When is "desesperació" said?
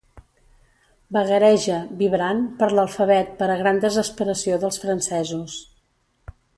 3.87-4.61